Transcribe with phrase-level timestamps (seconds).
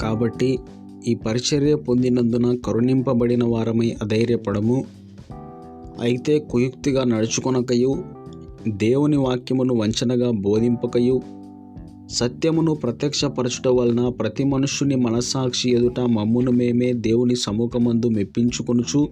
[0.00, 0.58] కాబట్టి
[1.06, 4.84] ఈ పరిచర్య పొందినందున కరుణింపబడిన వారమై అధైర్యపడము.
[6.00, 8.04] అయితే కుయుక్తిగా నడుచుకొనకయు
[8.68, 11.20] దేవుని వాక్యమును వంచనగా బోధింపకయు.
[12.10, 19.08] సత్యమును ప్రత్యక్షపరచుట వలన ప్రతి మనుష్యుని మనస్సాక్షి ఎదుట మమ్మును మేమే దేవుని సముఖమందు మెప్పించుకొనుచు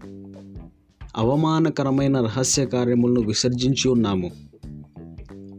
[1.17, 4.31] అవమానకరమైన రహస్య కార్యములను విసర్జించి ఉన్నాము.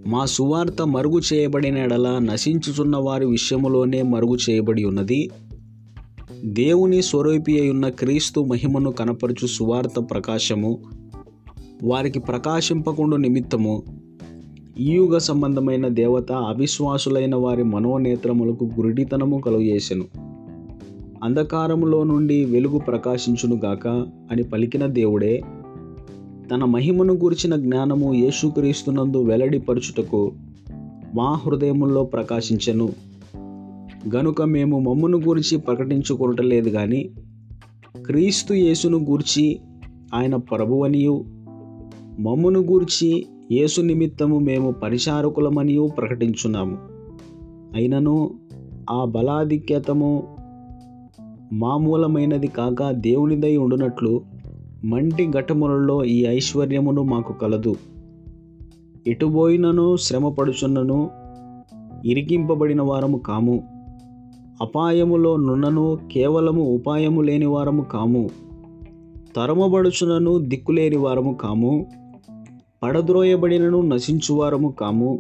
[0.10, 5.30] మా సువార్త మరుగు చేయబడిన ఎడల నశించుచున్న వారి విషయములోనే మరుగు చేయబడి ఉన్నది.
[6.45, 10.80] దేవుని స్వరూపి ఉన్న క్రీస్తు మహిమను కనపరచు సువార్త ప్రకాశము
[11.84, 13.84] వారికి ప్రకాశింపకుండా నిమిత్తము.
[14.80, 20.05] ఈ యుగ సంబంధమైన దేవత అవిశ్వాసులైన వారి మనోనేత్రములకు గురిడితనము కలుగజేసెను.
[21.23, 23.88] అంధకారములో నుండి వెలుగు ప్రకాశించునుగాక
[24.31, 25.41] అని పలికిన దేవుడే
[26.52, 30.31] తన మహిమను గూర్చిన జ్ఞానము యేసుక్రీస్తునందు వెల్లడిపరుచుటకు
[31.16, 32.89] మా హృదయముల్లో ప్రకాశించెను.
[34.16, 37.09] గనుక మేము మమ్మును గురించి ప్రకటించుకొనటలేదు కానీ
[38.05, 39.59] క్రీస్తు యేసును గూర్చి
[40.14, 41.25] ఆయన ప్రభువనియు
[42.20, 46.77] మమ్మును గూర్చి యేసు నిమిత్తము మేము పరిచారకులమనియు ప్రకటించున్నాము.
[47.75, 48.33] అయినను
[48.92, 50.23] ఆ బలాధిక్యతము
[51.53, 54.39] మామూలమైనది కాక దేవునిదై ఉండునట్లు
[54.85, 57.75] మంటి ఘటములలో ఈ ఐశ్వర్యమును మాకు కలదు.
[59.08, 61.09] ఎటుబోయినను శ్రమపడుచున్నను
[62.05, 63.63] ఇరికింపబడిన వారము కాము.
[64.61, 68.30] అపాయములో నున్నను కేవలము ఉపాయము లేని వారము కాము.
[69.36, 71.86] తరమబడుచునను దిక్కులేని వారము కాము.
[72.83, 75.19] పడద్రోయబడినను నశించువారము కాము.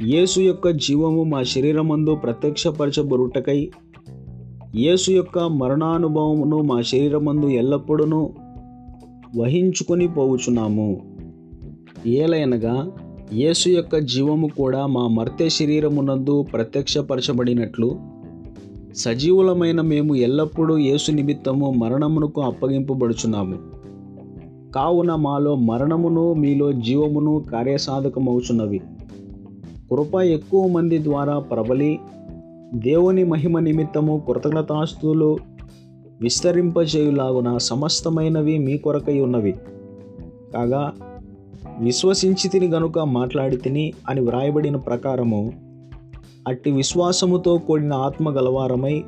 [0.00, 3.70] యేసు యొక్క జీవము మా శరీరమందు ప్రత్యక్షపరచబరుటకై
[4.74, 8.30] యేసు యొక్క మరణానుభవమును మా శరీరమందు ఎల్లప్పుడూ
[9.36, 11.00] వహించుకొని పోవుచున్నాము
[12.06, 12.92] ఏలైనగా
[13.32, 17.98] యేసు యొక్క జీవము కూడా మా మర్త్య శరీరమునందు ప్రత్యక్షపరచబడినట్లు
[18.94, 23.54] సజీవులమైన మేము ఎల్లప్పుడూ యేసు నిమిత్తము మరణమునకు అప్పగింపబడుచున్నాము.
[24.74, 28.78] కావున మాలో మరణమును మీలో జీవమును కార్యసాధకమవుచున్నవి.
[29.90, 31.98] కృప ఎక్కువ మంది ద్వారా ప్రబలి
[32.74, 35.36] దేవుని మహిమ నిమిత్తము కృతజ్ఞతాస్తులు
[36.20, 39.54] విస్తరింపజేయులాగున సమస్తమైనవి మీ కొరకై ఉన్నవి.
[40.54, 40.92] కాగా
[41.78, 45.52] విశ్వసించి తిని గనుక మాట్లాడి తిని అని వ్రాయబడిన ప్రకారము
[46.48, 49.04] అట్టి విశ్వాసముతో కూడిన ఆత్మ గలవారమై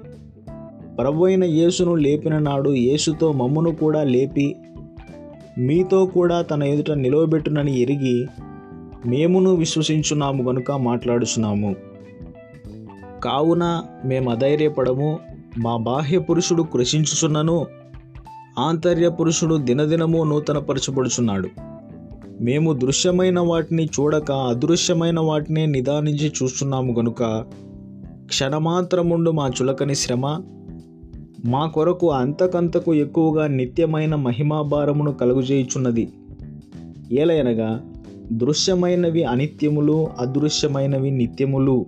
[0.99, 4.57] ప్రభు అయిన యేసును లేపిన నాడు యేసుతో మమ్మును కూడా లేపి
[5.59, 8.27] మీతో కూడా తన ఎదుట నిలవబెట్టునని ఎరిగి
[9.07, 11.77] మేమును విశ్వసించున్నాము గనుక మాట్లాడుచున్నాము.
[13.25, 15.19] కావున మేము అధైర్యపడము
[15.59, 17.67] మా బాహ్య పురుషుడు కృషించుచున్నను
[18.59, 21.49] ఆంతర్య పురుషుడు దినదినము నూతనపరచబడుచున్నాడు.
[22.41, 27.45] మేము దృశ్యమైన వాటిని చూడక అదృశ్యమైన వాటిని నిదానించి చూస్తున్నాము గనుక
[28.27, 30.41] క్షణమాత్రముండు మా చులకని శ్రమ
[31.45, 36.13] మా కొరకు అంతకంతకు ఎక్కువగా నిత్యమైన మహిమాభారమును కలుగుజేయుచున్నది.
[37.13, 37.81] ఏలయనగా
[38.33, 41.87] దృశ్యమైనవి అనిత్యములు అదృశ్యమైనవి నిత్యములు.